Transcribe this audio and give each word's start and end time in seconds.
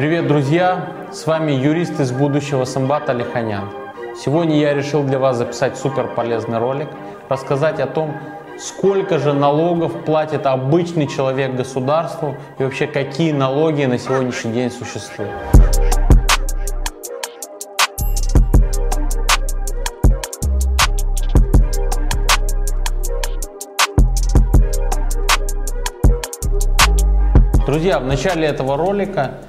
Привет, 0.00 0.28
друзья! 0.28 0.94
С 1.12 1.26
вами 1.26 1.52
юрист 1.52 2.00
из 2.00 2.10
будущего 2.10 2.64
Самбат 2.64 3.10
Алиханян. 3.10 3.68
Сегодня 4.16 4.58
я 4.58 4.72
решил 4.72 5.04
для 5.04 5.18
вас 5.18 5.36
записать 5.36 5.76
супер 5.76 6.14
полезный 6.14 6.56
ролик, 6.56 6.88
рассказать 7.28 7.80
о 7.80 7.86
том, 7.86 8.16
сколько 8.58 9.18
же 9.18 9.34
налогов 9.34 10.06
платит 10.06 10.46
обычный 10.46 11.06
человек 11.06 11.54
государству 11.54 12.34
и 12.58 12.62
вообще 12.62 12.86
какие 12.86 13.32
налоги 13.32 13.84
на 13.84 13.98
сегодняшний 13.98 14.54
день 14.54 14.70
существуют. 14.70 15.32
Друзья, 27.66 27.98
в 27.98 28.06
начале 28.06 28.46
этого 28.46 28.78
ролика 28.78 29.40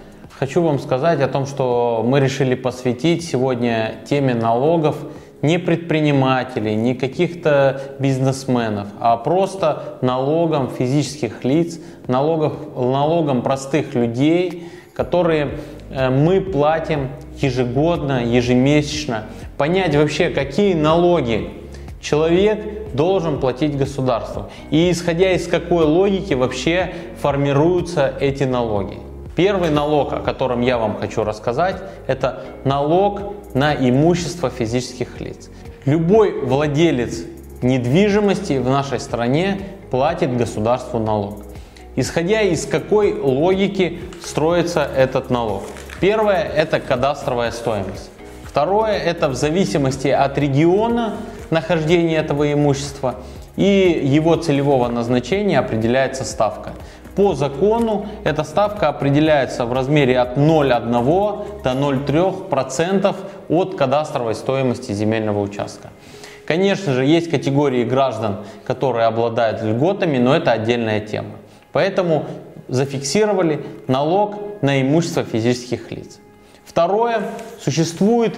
хочу 0.41 0.63
вам 0.63 0.79
сказать 0.79 1.21
о 1.21 1.27
том, 1.27 1.45
что 1.45 2.03
мы 2.03 2.19
решили 2.19 2.55
посвятить 2.55 3.23
сегодня 3.23 3.97
теме 4.09 4.33
налогов 4.33 4.97
не 5.43 5.59
предпринимателей, 5.59 6.73
не 6.73 6.95
каких-то 6.95 7.79
бизнесменов, 7.99 8.87
а 8.99 9.17
просто 9.17 9.99
налогам 10.01 10.71
физических 10.71 11.43
лиц, 11.43 11.79
налогов, 12.07 12.53
налогам 12.75 13.43
простых 13.43 13.93
людей, 13.93 14.63
которые 14.95 15.59
э, 15.91 16.09
мы 16.09 16.41
платим 16.41 17.09
ежегодно, 17.37 18.25
ежемесячно. 18.25 19.25
Понять 19.59 19.95
вообще, 19.95 20.31
какие 20.31 20.73
налоги 20.73 21.51
человек 22.01 22.95
должен 22.95 23.39
платить 23.39 23.77
государству. 23.77 24.49
И 24.71 24.89
исходя 24.89 25.33
из 25.33 25.45
какой 25.45 25.85
логики 25.85 26.33
вообще 26.33 26.95
формируются 27.21 28.11
эти 28.19 28.43
налоги. 28.43 29.10
Первый 29.35 29.69
налог, 29.69 30.13
о 30.13 30.19
котором 30.19 30.61
я 30.61 30.77
вам 30.77 30.97
хочу 30.97 31.23
рассказать, 31.23 31.77
это 32.07 32.43
налог 32.65 33.33
на 33.53 33.73
имущество 33.73 34.49
физических 34.49 35.21
лиц. 35.21 35.49
Любой 35.85 36.41
владелец 36.41 37.23
недвижимости 37.61 38.57
в 38.57 38.69
нашей 38.69 38.99
стране 38.99 39.61
платит 39.89 40.35
государству 40.35 40.99
налог. 40.99 41.43
Исходя 41.95 42.41
из 42.41 42.65
какой 42.65 43.13
логики 43.13 43.99
строится 44.23 44.87
этот 44.95 45.29
налог? 45.29 45.63
Первое– 45.99 46.43
это 46.55 46.79
кадастровая 46.79 47.51
стоимость. 47.51 48.09
Второе– 48.43 48.97
это 48.97 49.29
в 49.29 49.35
зависимости 49.35 50.07
от 50.07 50.37
региона 50.37 51.15
нахождения 51.49 52.17
этого 52.17 52.51
имущества 52.51 53.15
и 53.55 54.01
его 54.03 54.35
целевого 54.35 54.87
назначения 54.87 55.59
определяется 55.59 56.23
ставка. 56.25 56.73
По 57.15 57.33
закону 57.35 58.05
эта 58.23 58.43
ставка 58.43 58.87
определяется 58.87 59.65
в 59.65 59.73
размере 59.73 60.17
от 60.17 60.37
0,1 60.37 61.63
до 61.63 61.69
0,3% 61.71 63.15
от 63.49 63.75
кадастровой 63.75 64.35
стоимости 64.35 64.93
земельного 64.93 65.41
участка. 65.41 65.89
Конечно 66.45 66.93
же, 66.93 67.05
есть 67.05 67.29
категории 67.29 67.83
граждан, 67.83 68.37
которые 68.65 69.05
обладают 69.05 69.61
льготами, 69.61 70.17
но 70.17 70.35
это 70.35 70.51
отдельная 70.51 71.01
тема. 71.01 71.35
Поэтому 71.71 72.25
зафиксировали 72.67 73.65
налог 73.87 74.35
на 74.61 74.81
имущество 74.81 75.23
физических 75.23 75.91
лиц. 75.91 76.19
Второе, 76.65 77.21
существует 77.61 78.37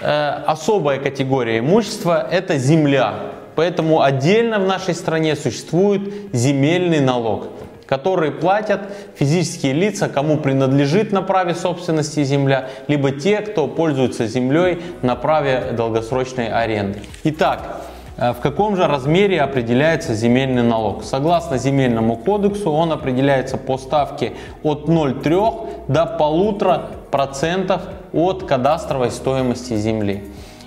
э, 0.00 0.30
особая 0.46 1.00
категория 1.00 1.58
имущества, 1.58 2.26
это 2.30 2.58
земля. 2.58 3.14
Поэтому 3.56 4.02
отдельно 4.02 4.58
в 4.58 4.66
нашей 4.66 4.94
стране 4.94 5.34
существует 5.34 6.12
земельный 6.32 7.00
налог 7.00 7.48
которые 7.86 8.32
платят 8.32 8.80
физические 9.14 9.72
лица, 9.72 10.08
кому 10.08 10.36
принадлежит 10.36 11.12
на 11.12 11.22
праве 11.22 11.54
собственности 11.54 12.24
земля, 12.24 12.68
либо 12.88 13.12
те, 13.12 13.38
кто 13.38 13.68
пользуется 13.68 14.26
землей 14.26 14.82
на 15.02 15.16
праве 15.16 15.72
долгосрочной 15.72 16.48
аренды. 16.48 17.00
Итак, 17.24 17.80
э, 18.16 18.32
в 18.32 18.40
каком 18.40 18.76
же 18.76 18.86
размере 18.86 19.40
определяется 19.40 20.14
земельный 20.14 20.62
налог? 20.62 21.04
Согласно 21.04 21.58
земельному 21.58 22.16
кодексу 22.16 22.70
он 22.70 22.92
определяется 22.92 23.56
по 23.56 23.78
ставке 23.78 24.32
от 24.62 24.88
0,3 24.88 25.86
до 25.88 26.16
1,5% 26.18 27.80
от 28.12 28.42
кадастровой 28.44 29.10
стоимости 29.10 29.76
земли. 29.76 30.24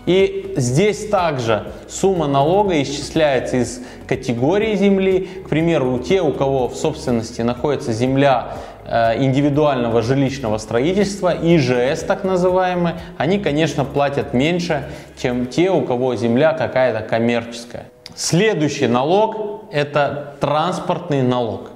И 0.09 0.53
здесь 0.57 1.07
также 1.07 1.71
сумма 1.87 2.25
налога 2.25 2.81
исчисляется 2.81 3.57
из 3.57 3.79
категории 4.07 4.73
земли. 4.73 5.29
К 5.45 5.49
примеру, 5.49 5.99
те, 5.99 6.23
у 6.23 6.33
кого 6.33 6.67
в 6.67 6.75
собственности 6.75 7.43
находится 7.43 7.93
земля 7.93 8.53
э, 8.85 9.23
индивидуального 9.23 10.01
жилищного 10.01 10.57
строительства, 10.57 11.31
ИЖС 11.39 11.99
так 12.07 12.23
называемые, 12.23 12.95
они, 13.19 13.37
конечно, 13.37 13.85
платят 13.85 14.33
меньше, 14.33 14.89
чем 15.21 15.45
те, 15.45 15.69
у 15.69 15.83
кого 15.83 16.15
земля 16.15 16.53
какая-то 16.53 17.01
коммерческая. 17.01 17.85
Следующий 18.15 18.87
налог– 18.87 19.65
это 19.71 20.33
транспортный 20.39 21.21
налог. 21.21 21.69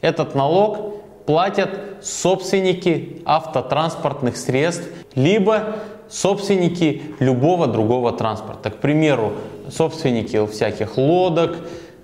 Этот 0.00 0.36
налог 0.36 0.94
платят 1.26 1.70
собственники 2.02 3.20
автотранспортных 3.24 4.36
средств, 4.36 4.86
либо 5.16 5.74
собственники 6.10 7.02
любого 7.20 7.66
другого 7.66 8.12
транспорта. 8.12 8.70
К 8.70 8.76
примеру, 8.76 9.32
собственники 9.70 10.44
всяких 10.46 10.96
лодок, 10.96 11.56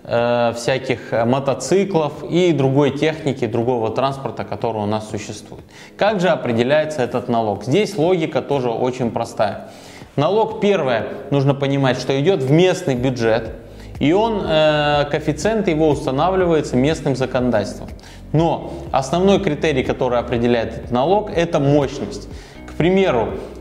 э, 0.05 0.53
всяких 0.57 1.13
мотоциклов 1.27 2.25
и 2.31 2.53
другой 2.53 2.97
техники, 2.97 3.47
другого 3.47 3.91
транспорта, 3.91 4.45
который 4.45 4.83
у 4.83 4.87
нас 4.87 5.11
существует. 5.11 5.65
Как 5.97 6.21
же 6.21 6.29
определяется 6.29 7.03
этот 7.03 7.29
налог? 7.29 7.65
Здесь 7.65 7.97
логика 7.99 8.41
тоже 8.43 8.71
очень 8.71 9.11
простая. 9.11 9.71
Налог, 10.15 10.61
первое, 10.61 11.09
нужно 11.31 11.55
понимать, 11.55 11.99
что 11.99 12.19
идет 12.19 12.43
в 12.43 12.51
местный 12.51 12.95
бюджет, 12.95 13.51
и 13.99 14.13
он, 14.13 14.43
э, 14.47 15.05
коэффициент 15.11 15.69
его 15.69 15.89
устанавливается 15.89 16.77
местным 16.77 17.17
законодательством. 17.17 17.89
Но 18.33 18.73
основной 18.93 19.41
критерий, 19.41 19.83
который 19.83 20.19
определяет 20.19 20.79
этот 20.79 20.91
налог, 20.91 21.31
это 21.35 21.61
мощность. 21.61 22.29
К 22.67 22.75
примеру, 22.75 23.31
Э, 23.31 23.56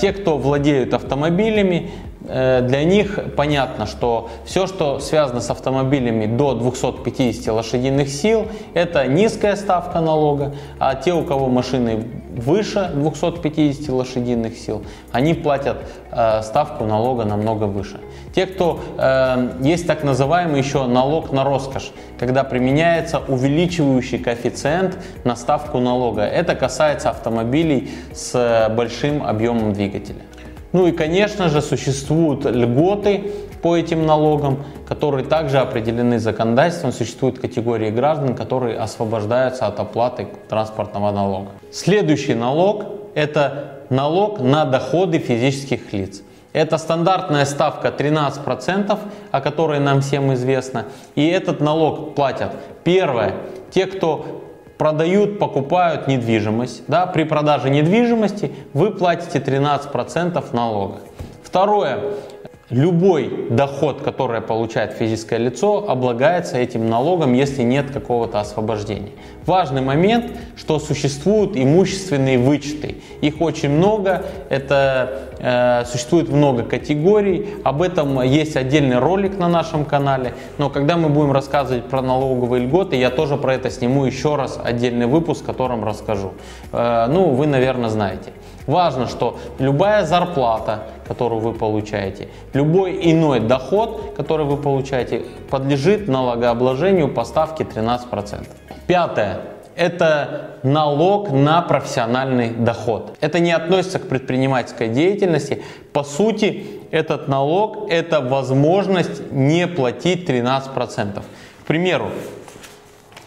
те, 0.00 0.12
кто 0.12 0.36
владеют 0.36 0.92
автомобилями, 0.92 1.90
э, 2.04 2.05
для 2.26 2.84
них 2.84 3.18
понятно, 3.36 3.86
что 3.86 4.30
все, 4.44 4.66
что 4.66 4.98
связано 4.98 5.40
с 5.40 5.50
автомобилями 5.50 6.26
до 6.26 6.54
250 6.54 7.54
лошадиных 7.54 8.08
сил, 8.08 8.46
это 8.74 9.06
низкая 9.06 9.56
ставка 9.56 10.00
налога, 10.00 10.54
а 10.78 10.94
те, 10.94 11.12
у 11.14 11.24
кого 11.24 11.48
машины 11.48 12.04
выше 12.36 12.90
250 12.94 13.88
лошадиных 13.88 14.56
сил, 14.56 14.84
они 15.10 15.34
платят 15.34 15.78
э, 16.10 16.42
ставку 16.42 16.84
налога 16.84 17.24
намного 17.24 17.64
выше. 17.64 18.00
Те, 18.34 18.46
кто 18.46 18.80
э, 18.98 19.52
есть 19.62 19.86
так 19.86 20.04
называемый 20.04 20.60
еще 20.60 20.86
налог 20.86 21.32
на 21.32 21.44
роскошь, 21.44 21.92
когда 22.18 22.44
применяется 22.44 23.22
увеличивающий 23.26 24.18
коэффициент 24.18 24.98
на 25.24 25.36
ставку 25.36 25.78
налога. 25.78 26.22
Это 26.22 26.54
касается 26.54 27.10
автомобилей 27.10 27.90
с 28.12 28.68
большим 28.76 29.22
объемом 29.26 29.72
двигателя. 29.72 30.22
Ну 30.72 30.86
и, 30.86 30.92
конечно 30.92 31.48
же, 31.48 31.62
существуют 31.62 32.44
льготы 32.44 33.32
по 33.62 33.76
этим 33.76 34.06
налогам, 34.06 34.64
которые 34.88 35.24
также 35.24 35.58
определены 35.58 36.18
законодательством. 36.18 36.92
Существуют 36.92 37.38
категории 37.38 37.90
граждан, 37.90 38.34
которые 38.34 38.78
освобождаются 38.78 39.66
от 39.66 39.80
оплаты 39.80 40.28
транспортного 40.48 41.10
налога. 41.10 41.50
Следующий 41.72 42.34
налог– 42.34 42.84
это 43.14 43.80
налог 43.90 44.40
на 44.40 44.64
доходы 44.64 45.18
физических 45.18 45.92
лиц. 45.92 46.22
Это 46.52 46.78
стандартная 46.78 47.44
ставка 47.44 47.88
13%, 47.88 48.98
о 49.30 49.40
которой 49.40 49.78
нам 49.78 50.00
всем 50.00 50.32
известно. 50.32 50.86
И 51.14 51.26
этот 51.26 51.60
налог 51.60 52.14
платят, 52.14 52.52
первое, 52.82 53.34
те, 53.70 53.86
кто 53.86 54.45
продают, 54.78 55.38
покупают 55.38 56.08
недвижимость. 56.08 56.82
Да, 56.88 57.06
при 57.06 57.24
продаже 57.24 57.70
недвижимости 57.70 58.52
вы 58.72 58.90
платите 58.90 59.38
13% 59.38 60.44
налога. 60.54 61.00
Второе. 61.42 62.00
Любой 62.70 63.46
доход, 63.48 64.02
который 64.02 64.40
получает 64.40 64.92
физическое 64.92 65.38
лицо, 65.38 65.88
облагается 65.88 66.58
этим 66.58 66.90
налогом, 66.90 67.32
если 67.32 67.62
нет 67.62 67.92
какого-то 67.92 68.40
освобождения. 68.40 69.12
Важный 69.46 69.82
момент, 69.82 70.32
что 70.56 70.80
существуют 70.80 71.56
имущественные 71.56 72.38
вычеты. 72.38 72.96
Их 73.20 73.40
очень 73.40 73.70
много, 73.70 74.24
это 74.48 75.30
э, 75.38 75.84
существует 75.84 76.28
много 76.28 76.64
категорий. 76.64 77.46
Об 77.62 77.82
этом 77.82 78.20
есть 78.22 78.56
отдельный 78.56 78.98
ролик 78.98 79.38
на 79.38 79.46
нашем 79.46 79.84
канале. 79.84 80.34
Но 80.58 80.68
когда 80.68 80.96
мы 80.96 81.08
будем 81.08 81.30
рассказывать 81.30 81.84
про 81.84 82.02
налоговые 82.02 82.64
льготы, 82.64 82.96
я 82.96 83.10
тоже 83.10 83.36
про 83.36 83.54
это 83.54 83.70
сниму 83.70 84.06
еще 84.06 84.34
раз 84.34 84.58
отдельный 84.60 85.06
выпуск, 85.06 85.44
в 85.44 85.46
котором 85.46 85.84
расскажу. 85.84 86.32
Э, 86.72 87.06
ну, 87.08 87.30
вы, 87.30 87.46
наверное, 87.46 87.90
знаете. 87.90 88.32
Важно, 88.66 89.06
что 89.06 89.38
любая 89.58 90.04
зарплата, 90.04 90.84
которую 91.06 91.40
вы 91.40 91.52
получаете, 91.52 92.28
любой 92.52 92.98
иной 93.12 93.40
доход, 93.40 94.14
который 94.16 94.44
вы 94.44 94.56
получаете, 94.56 95.24
подлежит 95.50 96.08
налогообложению 96.08 97.08
по 97.08 97.24
ставке 97.24 97.64
13%. 97.64 98.46
Пятое. 98.86 99.40
это 99.76 100.58
налог 100.62 101.30
на 101.30 101.60
профессиональный 101.60 102.50
доход. 102.50 103.16
Это 103.20 103.40
не 103.40 103.52
относится 103.52 103.98
к 103.98 104.08
предпринимательской 104.08 104.88
деятельности. 104.88 105.62
По 105.92 106.02
сути, 106.02 106.66
этот 106.90 107.28
налог– 107.28 107.88
это 107.90 108.20
возможность 108.20 109.30
не 109.32 109.66
платить 109.66 110.28
13%. 110.28 111.20
К 111.20 111.66
примеру, 111.66 112.10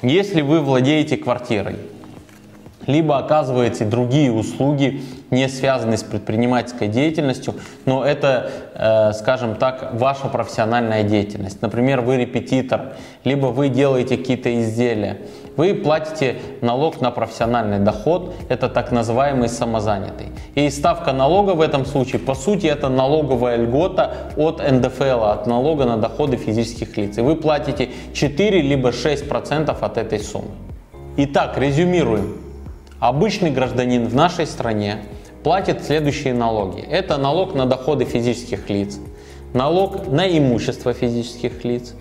если 0.02 0.42
вы 0.42 0.62
владеете 0.62 1.18
квартирой, 1.18 1.76
либо 2.90 3.20
оказываете 3.20 3.86
другие 3.86 4.32
услуги, 4.32 5.04
не 5.30 5.48
связанные 5.48 6.00
с 6.00 6.04
предпринимательской 6.04 6.88
деятельностью, 6.88 7.54
но 7.86 8.04
это, 8.04 8.52
э, 8.74 9.14
скажем 9.14 9.58
так, 9.58 9.92
ваша 9.94 10.28
профессиональная 10.28 11.04
деятельность. 11.04 11.62
Например, 11.62 12.02
вы 12.02 12.18
репетитор, 12.18 12.94
либо 13.24 13.48
вы 13.48 13.70
делаете 13.70 14.18
какие-то 14.18 14.60
изделия. 14.60 15.20
Вы 15.56 15.76
платите 15.76 16.38
налог 16.62 17.00
на 17.00 17.12
профессиональный 17.12 17.78
доход, 17.78 18.34
это 18.50 18.70
так 18.70 18.92
называемый 18.92 19.50
самозанятый. 19.50 20.30
И 20.56 20.68
ставка 20.72 21.14
налога 21.14 21.52
в 21.52 21.62
этом 21.62 21.86
случае, 21.86 22.20
по 22.20 22.34
сути, 22.34 22.66
это 22.66 22.90
налоговая 22.90 23.58
льгота 23.58 24.16
от 24.36 24.64
НДФЛ, 24.68 25.26
от 25.26 25.46
налога 25.46 25.86
на 25.86 25.98
доходы 25.98 26.38
физических 26.38 26.98
лиц. 26.98 27.20
И 27.20 27.22
вы 27.22 27.36
платите 27.36 27.90
4 28.14 28.62
либо 28.62 28.90
6% 28.90 29.78
от 29.80 29.98
этой 30.00 30.20
суммы. 30.20 30.50
Итак, 31.18 31.56
резюмируем. 31.56 32.49
Обычный 33.00 33.50
гражданин 33.50 34.10
в 34.10 34.13
нашей 34.13 34.46
стране 34.46 34.98
платит 35.42 35.86
следующие 35.86 36.34
налоги. 36.34 36.81
Это 36.81 37.16
налог 37.18 37.56
на 37.56 37.66
доходы 37.66 38.04
физических 38.04 38.69
лиц, 38.69 39.00
налог 39.54 40.07
на 40.07 40.28
имущество 40.28 40.94
физических 40.94 41.63
лиц, 41.63 41.94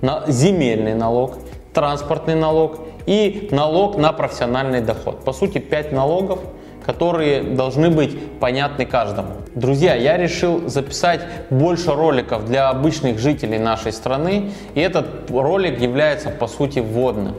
на 0.00 0.22
земельный 0.28 0.94
налог, 0.94 1.38
транспортный 1.72 2.36
налог 2.36 2.78
и 3.04 3.48
налог 3.50 3.96
на 3.96 4.12
профессиональный 4.12 4.80
доход. 4.80 5.24
По 5.24 5.32
сути, 5.32 5.58
5 5.58 5.90
налогов, 5.90 6.38
которые 6.86 7.42
должны 7.42 7.90
быть 7.90 8.16
понятны 8.38 8.86
каждому. 8.86 9.30
Друзья, 9.56 9.96
я 9.96 10.16
решил 10.16 10.68
записать 10.68 11.22
больше 11.50 11.92
роликов 11.94 12.46
для 12.46 12.68
обычных 12.68 13.18
жителей 13.18 13.58
нашей 13.58 13.90
страны, 13.90 14.52
и 14.74 14.80
этот 14.80 15.28
ролик 15.32 15.80
является 15.80 16.30
по 16.30 16.46
сути 16.46 16.78
вводным. 16.78 17.34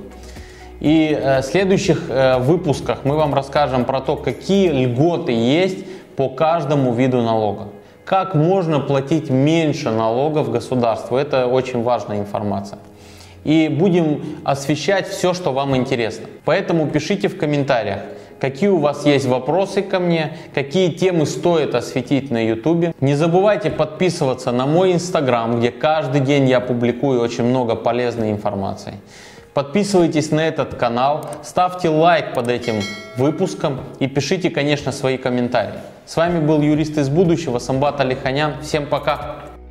И 0.80 1.18
э, 1.20 1.42
в 1.42 1.46
следующих 1.46 2.10
э, 2.10 2.38
выпусках 2.40 3.00
мы 3.04 3.16
вам 3.16 3.34
расскажем 3.34 3.86
про 3.86 4.02
то, 4.02 4.16
какие 4.16 4.70
льготы 4.70 5.32
есть 5.32 5.86
по 6.16 6.30
каждому 6.30 6.94
виду 6.94 7.22
налога. 7.22 7.70
Как 8.06 8.36
можно 8.36 8.80
платить 8.80 9.30
меньше 9.30 9.90
налогов 9.90 10.52
государству. 10.52 11.18
Это 11.18 11.48
очень 11.48 11.82
важная 11.82 12.20
информация 12.20 12.80
и 13.46 13.70
будем 13.70 14.22
освещать 14.44 15.08
все, 15.08 15.34
что 15.34 15.54
вам 15.54 15.78
интересно. 15.78 16.26
Поэтому 16.44 16.88
пишите 16.88 17.30
в 17.30 17.38
комментариях, 17.38 18.00
какие 18.40 18.70
у 18.70 18.80
вас 18.80 19.06
есть 19.06 19.28
вопросы 19.28 19.82
ко 19.82 20.00
мне, 20.00 20.38
какие 20.54 20.92
темы 20.92 21.26
стоит 21.26 21.76
осветить 21.76 22.32
на 22.32 22.44
YouTube. 22.44 22.94
Не 23.00 23.16
забывайте 23.16 23.70
подписываться 23.70 24.52
на 24.52 24.66
мой 24.66 24.94
инстаграм, 24.94 25.60
где 25.60 25.72
каждый 25.72 26.22
день 26.22 26.50
я 26.50 26.60
публикую 26.60 27.22
очень 27.22 27.46
много 27.46 27.76
полезной 27.76 28.32
информации. 28.32 28.96
Подписывайтесь 29.56 30.32
на 30.32 30.42
этот 30.42 30.76
канал, 30.76 31.30
ставьте 31.42 31.88
лайк 31.88 32.34
под 32.34 32.50
этим 32.50 32.82
выпуском 33.16 33.80
и 34.00 34.08
пишите, 34.08 34.50
конечно, 34.50 34.92
свои 34.92 35.18
комментарии. 35.18 35.80
С 36.06 36.18
вами 36.18 36.46
был 36.46 36.62
юрист 36.62 36.98
из 36.98 37.08
будущего 37.08 37.58
Самбат 37.60 38.02
Алиханян. 38.02 38.62
Всем 38.62 38.86
пока! 38.86 39.45